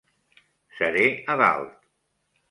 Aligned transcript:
Seré 0.77 1.03
a 1.33 1.35
dalt. 1.41 1.77